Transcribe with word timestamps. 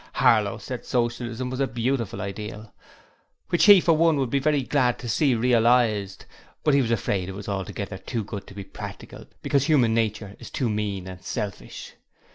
Harlow 0.13 0.57
said 0.57 0.83
Socialism 0.83 1.51
was 1.51 1.59
a 1.59 1.67
beautiful 1.67 2.21
ideal, 2.21 2.73
which 3.49 3.65
he 3.65 3.79
for 3.79 3.93
one 3.93 4.17
would 4.17 4.31
be 4.31 4.39
very 4.39 4.63
glad 4.63 4.97
to 4.97 5.07
see 5.07 5.35
realized, 5.35 6.25
and 6.65 6.73
he 6.73 6.81
was 6.81 6.89
afraid 6.89 7.29
it 7.29 7.35
was 7.35 7.47
altogether 7.47 7.99
too 7.99 8.23
good 8.23 8.47
to 8.47 8.55
be 8.55 8.63
practical, 8.63 9.27
because 9.43 9.65
human 9.65 9.93
nature 9.93 10.35
is 10.39 10.49
too 10.49 10.71
mean 10.71 11.07
and 11.07 11.21
selfish. 11.23 11.93